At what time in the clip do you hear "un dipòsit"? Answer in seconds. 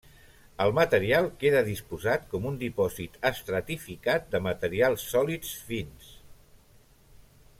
2.53-3.19